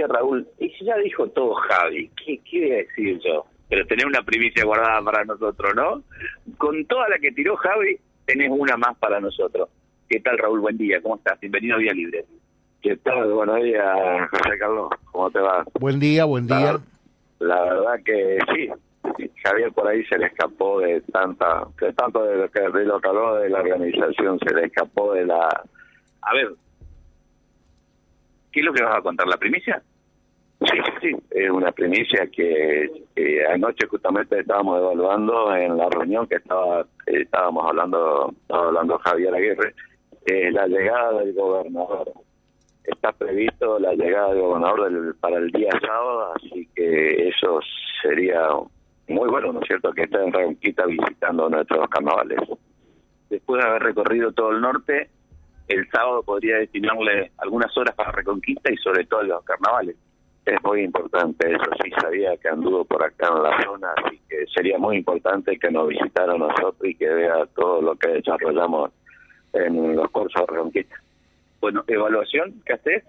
día, 0.00 0.06
Raúl. 0.06 0.46
Y 0.58 0.84
ya 0.84 0.96
dijo 0.98 1.28
todo 1.28 1.54
Javi. 1.54 2.10
¿Qué, 2.24 2.40
qué 2.50 2.60
voy 2.60 2.72
a 2.72 2.76
decir 2.76 3.20
yo? 3.24 3.44
Pero 3.68 3.86
tener 3.86 4.06
una 4.06 4.22
primicia 4.22 4.64
guardada 4.64 5.02
para 5.02 5.24
nosotros, 5.24 5.74
¿no? 5.74 6.02
Con 6.58 6.84
toda 6.86 7.08
la 7.08 7.18
que 7.18 7.30
tiró 7.32 7.56
Javi, 7.56 7.98
tenés 8.24 8.50
una 8.50 8.76
más 8.76 8.96
para 8.98 9.20
nosotros. 9.20 9.68
¿Qué 10.08 10.20
tal, 10.20 10.38
Raúl? 10.38 10.60
Buen 10.60 10.76
día. 10.76 11.00
¿Cómo 11.00 11.16
estás? 11.16 11.38
Bienvenido 11.40 11.76
a 11.76 11.78
Vía 11.78 11.92
Libre. 11.92 12.24
¿Qué 12.82 12.96
tal? 12.96 13.32
Buenos 13.32 13.62
días, 13.62 13.84
José 14.30 14.58
Carlos. 14.58 14.90
¿Cómo 15.12 15.30
te 15.30 15.38
va? 15.38 15.64
Buen 15.78 16.00
día, 16.00 16.24
buen 16.24 16.46
día. 16.46 16.80
La, 17.38 17.62
verdad 17.62 18.00
que 18.04 18.38
sí. 18.54 18.68
Javier 19.44 19.72
por 19.72 19.86
ahí 19.86 20.04
se 20.06 20.18
le 20.18 20.26
escapó 20.26 20.80
de 20.80 21.00
tanta, 21.12 21.64
de 21.80 21.92
tanto 21.92 22.24
de 22.24 22.36
lo 22.36 22.50
que, 22.50 22.60
de 22.60 22.84
lo 22.84 23.00
que 23.00 23.08
habló 23.08 23.36
de 23.36 23.50
la 23.50 23.60
organización, 23.60 24.38
se 24.40 24.54
le 24.54 24.66
escapó 24.66 25.12
de 25.14 25.26
la... 25.26 25.48
A 26.22 26.34
ver, 26.34 26.54
¿qué 28.52 28.60
es 28.60 28.66
lo 28.66 28.72
que 28.72 28.82
vas 28.82 28.98
a 28.98 29.02
contar? 29.02 29.26
¿La 29.26 29.36
primicia? 29.36 29.82
Sí, 30.60 30.76
sí, 30.84 30.92
sí, 31.00 31.16
es 31.30 31.50
una 31.50 31.72
primicia 31.72 32.26
que, 32.26 32.90
anoche 33.48 33.86
justamente 33.86 34.40
estábamos 34.40 34.78
evaluando 34.78 35.54
en 35.56 35.76
la 35.78 35.88
reunión 35.88 36.26
que 36.26 36.36
estaba 36.36 36.86
estábamos 37.06 37.66
hablando 37.66 38.34
estaba 38.42 38.66
hablando 38.66 38.98
Javier 38.98 39.34
Aguirre, 39.34 39.74
eh, 40.26 40.50
la 40.52 40.66
llegada 40.66 41.20
del 41.20 41.32
gobernador. 41.32 42.12
Está 42.84 43.12
previsto 43.12 43.78
la 43.78 43.94
llegada 43.94 44.30
del 44.30 44.42
gobernador 44.42 45.16
para 45.20 45.38
el 45.38 45.50
día 45.50 45.70
sábado, 45.80 46.34
así 46.36 46.68
que 46.74 47.28
eso 47.28 47.60
sería 48.02 48.48
muy 49.08 49.28
bueno, 49.28 49.52
¿no 49.52 49.60
es 49.60 49.66
cierto?, 49.66 49.92
que 49.92 50.02
esté 50.02 50.22
en 50.22 50.32
Ronquita 50.32 50.84
visitando 50.86 51.48
nuestros 51.48 51.88
carnavales. 51.88 52.38
Después 53.28 53.62
de 53.62 53.68
haber 53.68 53.82
recorrido 53.82 54.32
todo 54.32 54.50
el 54.50 54.60
norte, 54.60 55.08
el 55.70 55.88
sábado 55.90 56.22
podría 56.22 56.58
destinarle 56.58 57.30
algunas 57.38 57.74
horas 57.76 57.94
para 57.94 58.10
Reconquista 58.12 58.72
y 58.72 58.76
sobre 58.78 59.04
todo 59.06 59.22
los 59.22 59.44
carnavales. 59.44 59.96
Es 60.44 60.56
muy 60.64 60.82
importante, 60.82 61.52
eso 61.52 61.70
sí 61.82 61.90
sabía 62.00 62.36
que 62.38 62.48
anduvo 62.48 62.84
por 62.84 63.04
acá 63.04 63.28
en 63.28 63.42
la 63.42 63.62
zona, 63.62 63.88
así 63.96 64.20
que 64.28 64.46
sería 64.52 64.78
muy 64.78 64.96
importante 64.96 65.56
que 65.58 65.70
nos 65.70 65.86
visitara 65.88 66.32
a 66.32 66.38
nosotros 66.38 66.82
y 66.82 66.94
que 66.94 67.08
vea 67.08 67.46
todo 67.54 67.82
lo 67.82 67.94
que 67.94 68.08
desarrollamos 68.08 68.90
en 69.52 69.94
los 69.94 70.10
cursos 70.10 70.40
de 70.40 70.52
Reconquista. 70.52 70.96
Bueno, 71.60 71.84
evaluación 71.86 72.62
¿qué 72.66 72.72
haces, 72.72 73.04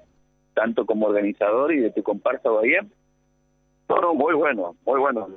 tanto 0.54 0.86
como 0.86 1.08
organizador 1.08 1.74
y 1.74 1.80
de 1.80 1.92
tu 1.92 2.04
comparsa 2.04 2.50
Bahía. 2.50 2.86
No, 4.00 4.14
muy 4.14 4.34
bueno, 4.34 4.76
muy 4.86 5.00
bueno. 5.00 5.28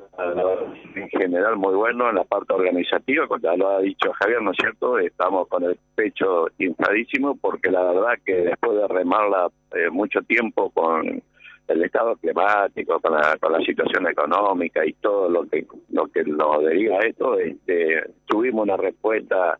En 0.94 1.08
general, 1.08 1.56
muy 1.56 1.74
bueno 1.74 2.08
en 2.08 2.16
la 2.16 2.24
parte 2.24 2.54
organizativa, 2.54 3.26
como 3.26 3.40
ya 3.40 3.56
lo 3.56 3.68
ha 3.70 3.80
dicho 3.80 4.12
Javier, 4.12 4.42
¿no 4.42 4.52
es 4.52 4.56
cierto? 4.58 4.98
Estamos 4.98 5.48
con 5.48 5.64
el 5.64 5.76
pecho 5.96 6.46
infladísimo 6.58 7.36
porque 7.36 7.70
la 7.70 7.82
verdad 7.82 8.12
que 8.24 8.34
después 8.34 8.78
de 8.78 8.86
remarla 8.86 9.48
eh, 9.74 9.90
mucho 9.90 10.20
tiempo 10.22 10.70
con 10.70 11.20
el 11.66 11.84
estado 11.84 12.14
climático, 12.16 13.00
con 13.00 13.14
la, 13.14 13.36
con 13.40 13.52
la 13.52 13.58
situación 13.60 14.06
económica 14.06 14.86
y 14.86 14.92
todo 14.94 15.28
lo 15.28 15.48
que 15.48 15.66
lo 15.90 16.06
que 16.06 16.22
nos 16.22 16.62
deriva 16.62 16.98
a 16.98 17.06
esto, 17.06 17.38
este, 17.38 18.04
tuvimos 18.26 18.64
una 18.64 18.76
respuesta 18.76 19.56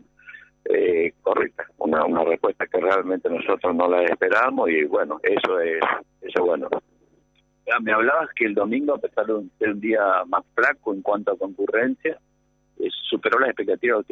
eh, 0.67 1.12
correcta, 1.22 1.65
una, 1.78 2.05
una 2.05 2.25
respuesta 2.25 2.67
que 2.67 2.81
realmente 2.81 3.28
nosotros 3.28 3.75
no 3.75 3.89
la 3.89 4.05
esperamos 4.05 4.70
y 4.70 4.84
bueno, 4.84 5.19
eso 5.22 5.59
es 5.61 5.81
eso 6.20 6.41
es 6.41 6.47
bueno. 6.47 6.69
Ya, 7.66 7.80
me 7.80 7.92
hablabas 7.92 8.28
que 8.34 8.44
el 8.44 8.54
domingo, 8.54 8.94
a 8.94 8.98
pesar 8.98 9.26
de 9.26 9.42
ser 9.58 9.70
un 9.70 9.80
día 9.80 10.24
más 10.26 10.44
flaco 10.54 10.92
en 10.92 11.02
cuanto 11.02 11.32
a 11.32 11.38
concurrencia, 11.38 12.18
eh, 12.78 12.88
superó 13.08 13.38
las 13.38 13.50
expectativas 13.50 14.04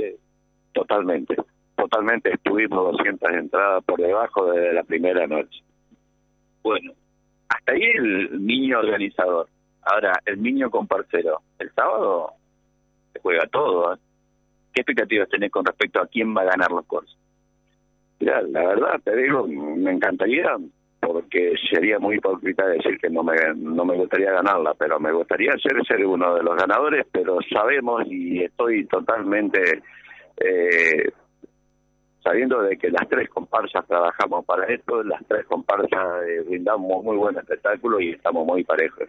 Totalmente, 0.72 1.36
totalmente. 1.77 2.33
Estuvimos 2.33 2.92
200 2.92 3.30
entradas 3.33 3.84
por 3.84 4.00
debajo 4.00 4.53
de 4.53 4.73
la 4.73 4.83
primera 4.84 5.27
noche. 5.27 5.62
Bueno, 6.62 6.92
hasta 7.48 7.73
ahí 7.73 7.83
el 7.83 8.47
niño 8.47 8.78
organizador. 8.78 9.48
Ahora, 9.83 10.19
el 10.25 10.42
niño 10.42 10.70
comparcero. 10.70 11.42
El 11.58 11.70
sábado 11.73 12.33
se 13.12 13.20
juega 13.20 13.47
todo. 13.48 13.92
¿eh? 13.92 13.98
¿Qué 14.73 14.80
expectativas 14.80 15.28
tenés 15.28 15.51
con 15.51 15.67
respecto 15.67 16.01
a 16.01 16.07
quién 16.07 16.35
va 16.35 16.42
a 16.42 16.46
ganar 16.46 16.70
los 16.70 16.86
cursos? 16.86 17.18
Mira, 18.18 18.41
la 18.42 18.64
verdad, 18.64 19.01
te 19.05 19.14
digo, 19.17 19.46
me 19.46 19.91
encantaría, 19.91 20.57
porque 21.12 21.55
sería 21.70 21.98
muy 21.98 22.17
hipócrita 22.17 22.67
decir 22.67 22.98
que 22.98 23.11
no 23.11 23.23
me, 23.23 23.34
no 23.55 23.84
me 23.84 23.96
gustaría 23.96 24.33
ganarla, 24.33 24.74
pero 24.74 24.98
me 24.98 25.12
gustaría 25.12 25.52
ser, 25.58 25.84
ser 25.86 26.05
uno 26.06 26.34
de 26.34 26.42
los 26.42 26.56
ganadores, 26.56 27.06
pero 27.12 27.39
sabemos 27.52 28.05
y 28.06 28.42
estoy 28.42 28.86
totalmente 28.86 29.83
eh, 30.36 31.11
sabiendo 32.23 32.62
de 32.62 32.77
que 32.77 32.90
las 32.90 33.08
tres 33.08 33.28
comparsas 33.28 33.86
trabajamos 33.86 34.45
para 34.45 34.67
esto, 34.73 35.02
las 35.02 35.24
tres 35.27 35.45
comparsas 35.46 36.24
eh, 36.28 36.42
brindamos 36.46 37.02
muy 37.02 37.17
buen 37.17 37.36
espectáculo 37.36 38.00
y 38.00 38.11
estamos 38.11 38.46
muy 38.46 38.64
parejos. 38.64 39.08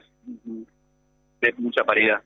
¿De 1.41 1.53
mucha 1.57 1.83
paridad? 1.83 2.21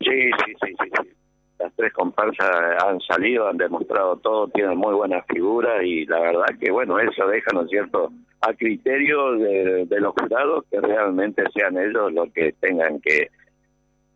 Sí, 0.00 0.30
sí, 0.44 0.54
sí, 0.64 0.74
sí, 0.82 0.90
sí. 1.02 1.15
Las 1.58 1.72
tres 1.74 1.92
comparsas 1.92 2.50
han 2.84 3.00
salido, 3.00 3.48
han 3.48 3.56
demostrado 3.56 4.16
todo, 4.16 4.48
tienen 4.48 4.76
muy 4.76 4.94
buenas 4.94 5.24
figuras 5.26 5.82
y 5.82 6.04
la 6.06 6.20
verdad 6.20 6.46
que, 6.60 6.70
bueno, 6.70 6.98
eso 6.98 7.26
deja, 7.26 7.50
¿no 7.52 7.62
es 7.62 7.70
cierto?, 7.70 8.12
a 8.42 8.52
criterio 8.52 9.32
de, 9.32 9.86
los 9.98 10.12
jurados 10.14 10.64
que 10.70 10.80
realmente 10.80 11.42
sean 11.54 11.78
ellos 11.78 12.12
los 12.12 12.30
que 12.32 12.52
tengan 12.60 13.00
que, 13.00 13.30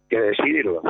que 0.08 0.20
decidirlo. 0.20 0.82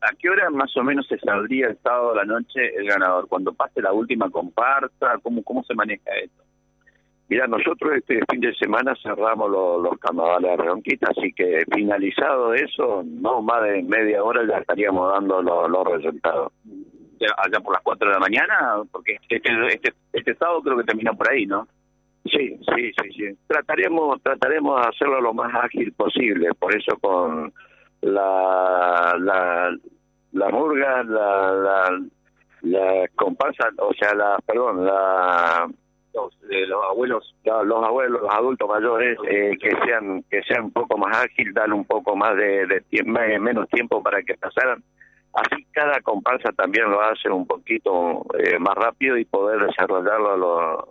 ¿A 0.00 0.14
qué 0.18 0.30
hora 0.30 0.48
más 0.50 0.74
o 0.76 0.82
menos 0.84 1.06
se 1.08 1.18
saldría 1.18 1.68
el 1.68 1.78
sábado 1.82 2.10
de 2.10 2.16
la 2.16 2.24
noche 2.24 2.76
el 2.76 2.86
ganador? 2.86 3.26
¿Cuando 3.28 3.52
pase 3.52 3.82
la 3.82 3.92
última 3.92 4.30
comparsa? 4.30 5.18
¿Cómo, 5.22 5.42
cómo 5.42 5.64
se 5.64 5.74
maneja 5.74 6.10
esto? 6.22 6.45
Mira, 7.28 7.48
nosotros 7.48 7.92
este 7.96 8.20
fin 8.30 8.40
de 8.40 8.54
semana 8.54 8.94
cerramos 9.02 9.50
los, 9.50 9.98
carnavales 9.98 10.56
de 10.56 10.64
Ronquita, 10.64 11.08
así 11.10 11.32
que 11.32 11.64
finalizado 11.74 12.54
eso, 12.54 13.02
no 13.04 13.42
más 13.42 13.62
de 13.64 13.82
media 13.82 14.22
hora 14.22 14.46
ya 14.48 14.58
estaríamos 14.58 15.12
dando 15.12 15.42
los, 15.42 15.84
resultados. 15.86 16.52
¿Allá 17.38 17.60
por 17.60 17.72
las 17.72 17.82
4 17.82 18.08
de 18.08 18.14
la 18.14 18.20
mañana? 18.20 18.82
Porque 18.92 19.18
este, 19.28 19.42
este, 19.72 19.92
este 20.12 20.34
sábado 20.36 20.62
creo 20.62 20.76
que 20.76 20.84
termina 20.84 21.14
por 21.14 21.32
ahí, 21.32 21.46
¿no? 21.46 21.66
Sí, 22.24 22.58
sí, 22.74 22.92
sí, 22.92 23.12
sí. 23.16 23.38
Trataremos, 23.48 24.22
trataremos 24.22 24.80
de 24.80 24.88
hacerlo 24.88 25.20
lo 25.20 25.34
más 25.34 25.52
ágil 25.64 25.92
posible, 25.94 26.50
por 26.58 26.76
eso 26.76 26.96
con 26.98 27.52
la, 28.02 29.16
la, 29.18 29.76
la 30.32 30.48
murga, 30.50 31.02
la, 31.02 31.52
la, 31.52 32.00
la 32.62 33.08
comparsa, 33.16 33.68
o 33.78 33.92
sea, 33.94 34.14
la, 34.14 34.38
perdón, 34.46 34.84
la 34.84 35.68
los, 36.16 36.32
eh, 36.50 36.66
los 36.66 36.82
abuelos 36.84 37.34
los 37.44 37.84
abuelos 37.84 38.22
los 38.22 38.32
adultos 38.32 38.68
mayores 38.68 39.18
eh, 39.28 39.52
que 39.60 39.70
sean 39.84 40.24
que 40.30 40.42
sean 40.42 40.64
un 40.64 40.72
poco 40.72 40.98
más 40.98 41.16
ágil 41.18 41.52
dan 41.52 41.72
un 41.72 41.84
poco 41.84 42.16
más 42.16 42.36
de, 42.36 42.66
de 42.66 42.80
tiempo, 42.82 43.20
menos 43.40 43.68
tiempo 43.68 44.02
para 44.02 44.22
que 44.22 44.34
pasaran 44.34 44.82
así 45.34 45.64
cada 45.72 46.00
comparsa 46.00 46.50
también 46.52 46.90
lo 46.90 47.00
hace 47.02 47.28
un 47.28 47.46
poquito 47.46 48.24
eh, 48.38 48.58
más 48.58 48.74
rápido 48.74 49.16
y 49.18 49.24
poder 49.24 49.66
desarrollarlo 49.66 50.32
a 50.32 50.36
los 50.36 50.84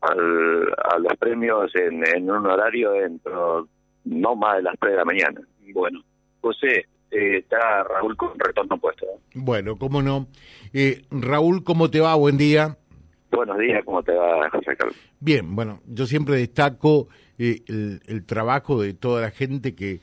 al, 0.00 0.74
a 0.94 0.98
los 0.98 1.16
premios 1.18 1.74
en, 1.74 2.06
en 2.06 2.30
un 2.30 2.46
horario 2.46 2.92
dentro 2.92 3.68
no 4.04 4.36
más 4.36 4.56
de 4.56 4.62
las 4.62 4.78
3 4.78 4.92
de 4.92 4.96
la 4.96 5.04
mañana 5.04 5.40
bueno 5.74 6.00
José, 6.42 6.86
eh, 7.10 7.38
está 7.38 7.84
Raúl 7.84 8.16
con 8.16 8.38
retorno 8.38 8.76
puesto. 8.78 9.06
Bueno, 9.34 9.76
cómo 9.76 10.02
no. 10.02 10.26
Eh, 10.72 11.02
Raúl, 11.10 11.62
¿cómo 11.62 11.90
te 11.90 12.00
va? 12.00 12.14
Buen 12.16 12.36
día. 12.36 12.76
Buenos 13.32 13.58
días, 13.58 13.82
¿cómo 13.84 14.02
te 14.02 14.12
va, 14.12 14.48
José 14.50 14.76
Carlos? 14.76 14.96
Bien, 15.20 15.56
bueno, 15.56 15.80
yo 15.86 16.06
siempre 16.06 16.36
destaco 16.36 17.08
eh, 17.38 17.62
el, 17.66 18.24
trabajo 18.24 18.80
de 18.80 18.94
toda 18.94 19.22
la 19.22 19.30
gente 19.30 19.74
que 19.74 20.00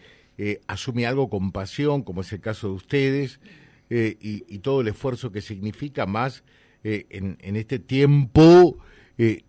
asume 0.68 1.06
algo 1.06 1.30
con 1.30 1.52
pasión, 1.52 2.02
como 2.02 2.22
es 2.22 2.32
el 2.32 2.40
caso 2.40 2.70
de 2.70 2.74
ustedes, 2.74 3.42
y, 3.90 4.60
todo 4.60 4.82
el 4.82 4.88
esfuerzo 4.88 5.32
que 5.34 5.42
significa 5.42 6.06
más 6.06 6.46
en, 6.84 7.38
en, 7.42 7.56
este 7.58 7.78
tiempo 7.78 8.78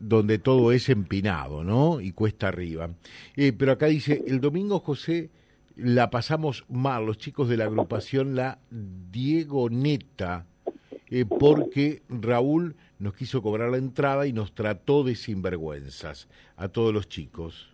donde 0.01 0.39
todo 0.39 0.73
es 0.73 0.89
empinado, 0.89 1.63
¿no? 1.63 2.01
Y 2.01 2.11
cuesta 2.11 2.49
arriba. 2.49 2.91
pero 3.57 3.71
acá 3.71 3.87
dice, 3.87 4.25
el 4.27 4.41
domingo, 4.41 4.81
José, 4.81 5.31
la 5.77 6.11
pasamos 6.11 6.65
mal, 6.69 7.07
los 7.07 7.19
chicos 7.19 7.49
de 7.49 7.57
la 7.57 7.65
agrupación 7.65 8.35
La 8.35 8.59
Diegoneta, 8.71 10.47
eh, 11.11 11.25
porque 11.27 12.03
Raúl 12.09 12.77
nos 12.99 13.15
quiso 13.15 13.43
cobrar 13.43 13.71
la 13.71 13.79
entrada 13.79 14.27
y 14.27 14.33
nos 14.33 14.55
trató 14.55 15.03
de 15.03 15.15
sinvergüenzas 15.15 16.29
a 16.57 16.69
todos 16.69 16.95
los 16.95 17.09
chicos. 17.09 17.71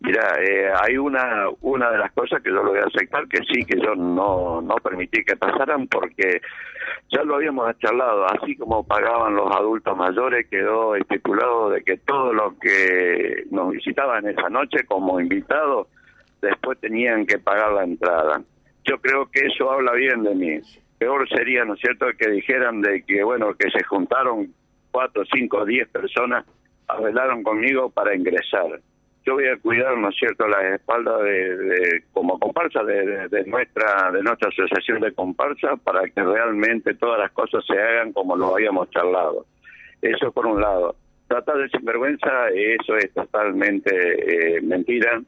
Mira, 0.00 0.34
eh, 0.42 0.68
hay 0.82 0.96
una 0.96 1.46
una 1.60 1.90
de 1.90 1.98
las 1.98 2.10
cosas 2.12 2.42
que 2.42 2.50
yo 2.50 2.56
lo 2.56 2.70
voy 2.70 2.80
a 2.80 2.84
aceptar, 2.84 3.28
que 3.28 3.38
sí, 3.38 3.64
que 3.64 3.80
yo 3.80 3.94
no, 3.94 4.60
no 4.60 4.74
permití 4.76 5.24
que 5.24 5.36
pasaran 5.36 5.86
porque 5.86 6.40
ya 7.10 7.22
lo 7.22 7.36
habíamos 7.36 7.78
charlado, 7.78 8.26
así 8.26 8.56
como 8.56 8.84
pagaban 8.84 9.36
los 9.36 9.54
adultos 9.54 9.96
mayores, 9.96 10.48
quedó 10.48 10.96
estipulado 10.96 11.70
de 11.70 11.84
que 11.84 11.98
todo 11.98 12.32
lo 12.32 12.58
que 12.58 13.44
nos 13.50 13.70
visitaban 13.70 14.26
esa 14.26 14.48
noche 14.48 14.84
como 14.86 15.20
invitados 15.20 15.86
después 16.40 16.80
tenían 16.80 17.24
que 17.24 17.38
pagar 17.38 17.72
la 17.72 17.84
entrada. 17.84 18.42
Yo 18.84 19.00
creo 19.00 19.30
que 19.30 19.46
eso 19.46 19.70
habla 19.70 19.92
bien 19.92 20.24
de 20.24 20.34
mí. 20.34 20.60
Peor 21.02 21.28
sería, 21.28 21.64
¿no 21.64 21.74
es 21.74 21.80
cierto?, 21.80 22.06
que 22.16 22.30
dijeran 22.30 22.80
de 22.80 23.02
que, 23.02 23.24
bueno, 23.24 23.54
que 23.54 23.68
se 23.70 23.82
juntaron 23.82 24.54
cuatro, 24.92 25.24
cinco, 25.34 25.64
diez 25.64 25.88
personas, 25.88 26.46
hablaron 26.86 27.42
conmigo 27.42 27.90
para 27.90 28.14
ingresar. 28.14 28.78
yo 29.26 29.34
voy 29.34 29.48
a 29.48 29.56
cuidar, 29.56 29.98
¿no 29.98 30.10
es 30.10 30.16
cierto?, 30.16 30.46
la 30.46 30.76
espalda 30.76 31.18
de, 31.18 32.04
como 32.12 32.38
comparsa 32.38 32.84
de, 32.84 33.26
de, 33.28 33.44
nuestra 33.46 34.12
de 34.12 34.22
nuestra 34.22 34.48
asociación 34.50 35.00
de 35.00 35.12
comparsa 35.12 35.74
para 35.76 36.02
que 36.08 36.22
realmente 36.22 36.94
todas 36.94 37.18
las 37.18 37.32
cosas 37.32 37.64
se 37.66 37.76
hagan 37.76 38.12
como 38.12 38.36
lo 38.36 38.54
habíamos 38.54 38.88
charlado. 38.90 39.46
Eso 40.00 40.30
por 40.30 40.46
un 40.46 40.60
lado. 40.60 40.94
Tratar 41.26 41.56
de 41.56 41.68
sinvergüenza, 41.70 42.48
eso 42.50 42.96
es 42.96 43.12
totalmente 43.12 43.90
eh, 44.56 44.60
mentira. 44.60 45.20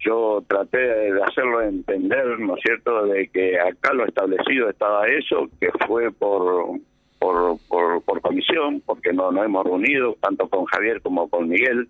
Yo 0.00 0.44
traté 0.48 0.78
de 0.78 1.22
hacerlo 1.22 1.62
entender, 1.62 2.38
¿no 2.38 2.56
es 2.56 2.62
cierto?, 2.62 3.06
de 3.06 3.28
que 3.28 3.58
acá 3.58 3.92
lo 3.92 4.06
establecido 4.06 4.70
estaba 4.70 5.08
eso, 5.08 5.48
que 5.60 5.70
fue 5.86 6.12
por 6.12 6.78
por, 7.18 7.58
por, 7.68 8.20
comisión, 8.20 8.82
porque 8.84 9.12
no 9.12 9.30
nos 9.30 9.44
hemos 9.44 9.64
reunido 9.64 10.16
tanto 10.20 10.48
con 10.48 10.64
Javier 10.66 11.00
como 11.02 11.28
con 11.28 11.48
Miguel 11.48 11.88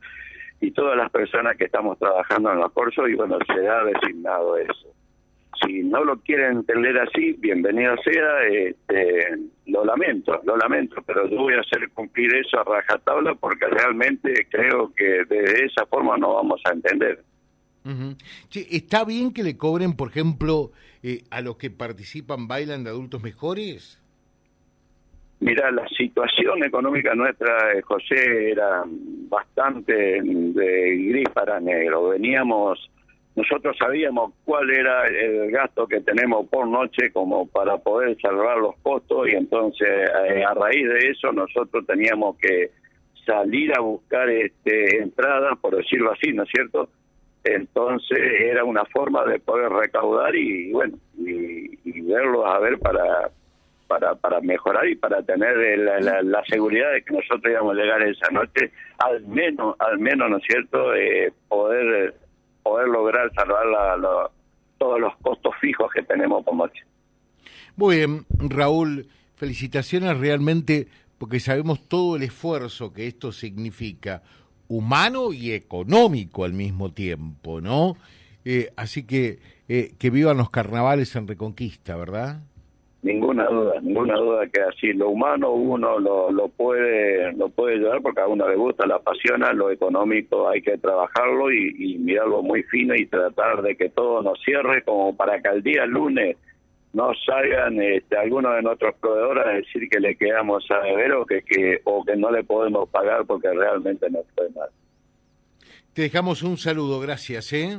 y 0.61 0.71
todas 0.73 0.97
las 0.97 1.11
personas 1.11 1.57
que 1.57 1.65
estamos 1.65 1.99
trabajando 1.99 2.53
en 2.53 2.61
la 2.61 2.69
Corso 2.69 3.07
y 3.09 3.15
bueno, 3.15 3.39
se 3.47 3.69
ha 3.69 3.85
designado 3.85 4.57
eso. 4.57 4.89
Si 5.65 5.83
no 5.83 6.05
lo 6.05 6.19
quieren 6.19 6.59
entender 6.59 6.99
así, 7.01 7.33
bienvenido 7.39 7.97
sea, 8.05 8.47
este, 8.47 9.39
lo 9.67 9.85
lamento, 9.85 10.41
lo 10.45 10.57
lamento, 10.57 11.03
pero 11.05 11.29
yo 11.29 11.37
voy 11.37 11.55
a 11.55 11.61
hacer 11.61 11.89
cumplir 11.91 12.35
eso 12.37 12.61
a 12.61 12.65
rajatabla 12.65 13.35
porque 13.35 13.67
realmente 13.67 14.47
creo 14.51 14.93
que 14.95 15.25
de 15.25 15.65
esa 15.65 15.85
forma 15.87 16.17
no 16.17 16.35
vamos 16.35 16.61
a 16.65 16.73
entender. 16.73 17.21
¿Está 18.53 19.05
bien 19.05 19.33
que 19.33 19.43
le 19.43 19.57
cobren, 19.57 19.95
por 19.95 20.09
ejemplo, 20.09 20.73
eh, 21.03 21.23
a 21.31 21.41
los 21.41 21.57
que 21.57 21.71
participan 21.71 22.49
bailan 22.49 22.85
de 22.85 22.91
adultos 22.91 23.23
mejores? 23.23 24.01
Mira, 25.41 25.71
la 25.71 25.87
situación 25.89 26.65
económica 26.65 27.15
nuestra, 27.15 27.73
eh, 27.73 27.83
José, 27.83 28.51
era 28.51 28.83
bastante 29.29 30.21
de 30.21 30.97
gris 31.09 31.29
para 31.33 31.61
negro. 31.61 32.09
Veníamos, 32.09 32.91
nosotros 33.37 33.77
sabíamos 33.79 34.33
cuál 34.45 34.69
era 34.71 35.07
el 35.07 35.51
gasto 35.53 35.87
que 35.87 36.01
tenemos 36.01 36.49
por 36.49 36.67
noche 36.67 37.13
como 37.13 37.47
para 37.47 37.79
poder 37.79 38.21
salvar 38.21 38.59
los 38.59 38.77
costos 38.83 39.29
y 39.29 39.37
entonces 39.37 39.89
eh, 40.29 40.45
a 40.45 40.55
raíz 40.55 40.89
de 40.89 41.11
eso 41.11 41.31
nosotros 41.33 41.87
teníamos 41.87 42.37
que 42.39 42.73
salir 43.25 43.73
a 43.77 43.81
buscar 43.81 44.29
este, 44.31 44.99
entradas, 45.03 45.57
por 45.61 45.77
decirlo 45.77 46.11
así, 46.13 46.33
¿no 46.33 46.43
es 46.43 46.49
cierto? 46.51 46.89
Entonces 47.55 48.19
era 48.19 48.65
una 48.65 48.85
forma 48.87 49.25
de 49.25 49.39
poder 49.39 49.71
recaudar 49.71 50.35
y 50.35 50.73
bueno, 50.73 50.99
y, 51.19 51.79
y 51.85 52.01
verlos 52.03 52.45
a 52.47 52.59
ver 52.59 52.79
para 52.79 53.31
para, 53.89 54.15
para 54.15 54.41
mejorar 54.41 54.87
y 54.87 54.95
para 54.95 55.23
tener 55.23 55.57
la, 55.79 56.45
seguridad 56.45 56.93
de 56.93 57.03
que 57.03 57.15
nosotros 57.15 57.51
íbamos 57.51 57.77
a 57.77 57.81
llegar 57.81 58.03
esa 58.03 58.31
noche, 58.31 58.71
al 58.99 59.27
menos, 59.27 59.75
al 59.81 59.99
menos, 59.99 60.31
¿no 60.31 60.37
es 60.37 60.45
cierto?, 60.47 60.95
eh, 60.95 61.33
poder, 61.49 62.15
poder 62.63 62.87
lograr 62.89 63.33
salvar 63.35 63.67
la, 63.67 64.31
todos 64.77 65.01
los 65.01 65.17
costos 65.17 65.55
fijos 65.61 65.91
que 65.93 66.03
tenemos 66.03 66.45
por 66.45 66.55
noche. 66.55 66.85
Muy 67.77 67.97
bien, 67.97 68.27
Raúl, 68.39 69.07
felicitaciones 69.35 70.19
realmente 70.19 70.87
porque 71.17 71.41
sabemos 71.41 71.89
todo 71.89 72.17
el 72.17 72.23
esfuerzo 72.23 72.93
que 72.93 73.09
esto 73.09 73.33
significa, 73.33 74.23
humano 74.69 75.33
y 75.33 75.53
económico 75.53 76.45
al 76.45 76.53
mismo 76.53 76.93
tiempo, 76.93 77.61
¿no? 77.61 77.97
Eh, 78.45 78.71
así 78.77 79.07
que 79.07 79.39
eh, 79.69 79.93
que 79.99 80.11
vivan 80.11 80.39
los 80.39 80.51
carnavales 80.51 81.15
en 81.17 81.29
Reconquista, 81.29 81.97
¿verdad? 81.97 82.41
Ninguna 83.03 83.47
duda, 83.47 83.81
ninguna 83.81 84.17
duda 84.17 84.47
que 84.49 84.61
así 84.61 84.93
lo 84.93 85.11
humano 85.11 85.53
uno 85.53 86.01
lo, 86.01 86.33
lo 86.33 86.49
puede 86.49 87.33
lo 87.35 87.49
puede 87.49 87.77
llevar 87.77 88.03
porque 88.03 88.21
a 88.21 88.27
uno 88.27 88.49
le 88.49 88.57
gusta, 88.57 88.87
le 88.87 88.95
apasiona, 88.95 89.53
lo 89.53 89.71
económico 89.71 90.49
hay 90.49 90.63
que 90.63 90.79
trabajarlo 90.79 91.53
y, 91.53 91.97
mirarlo 91.99 92.43
muy 92.43 92.65
fino 92.65 92.95
y 92.97 93.07
tratar 93.07 93.63
de 93.63 93.77
que 93.77 93.91
todo 93.91 94.23
nos 94.23 94.41
cierre 94.43 94.83
como 94.83 95.15
para 95.15 95.41
que 95.41 95.49
al 95.49 95.63
día 95.63 95.87
lunes 95.87 96.37
no 96.93 97.13
salgan 97.27 97.81
este, 97.81 98.17
algunos 98.17 98.55
de 98.57 98.63
nuestros 98.63 98.95
proveedores 98.97 99.47
a 99.47 99.51
decir 99.51 99.89
que 99.91 100.01
le 100.01 100.17
quedamos 100.17 100.65
a 100.71 100.79
deber 100.81 101.13
o 101.13 101.27
que, 101.27 101.43
que, 101.43 101.81
o 101.85 102.05
que 102.05 102.17
no 102.17 102.31
le 102.31 102.45
podemos 102.45 102.89
pagar 102.89 103.25
porque 103.27 103.51
realmente 103.53 104.09
no 104.11 104.21
fue 104.35 104.49
mal. 104.51 104.71
Te 105.93 106.03
dejamos 106.03 106.43
un 106.43 106.57
saludo, 106.57 107.01
gracias. 107.01 107.53
¿eh? 107.53 107.79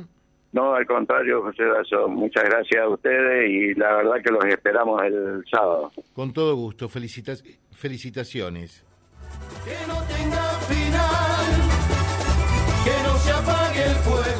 No, 0.52 0.74
al 0.74 0.86
contrario, 0.86 1.42
José 1.42 1.64
Dazo, 1.64 2.08
muchas 2.08 2.44
gracias 2.44 2.82
a 2.82 2.88
ustedes 2.88 3.50
y 3.50 3.74
la 3.74 3.96
verdad 3.96 4.16
que 4.22 4.32
los 4.32 4.44
esperamos 4.44 5.02
el 5.04 5.44
sábado. 5.50 5.92
Con 6.12 6.32
todo 6.32 6.54
gusto, 6.56 6.88
felicitas 6.88 7.44
felicitaciones. 7.72 8.84
Que 9.64 9.86
no 9.86 10.02
tenga 10.02 10.42
final, 10.68 11.46
que 12.84 13.02
no 13.06 13.16
se 13.18 13.30
apague 13.30 13.84
el 13.84 13.96
fuego 13.96 14.39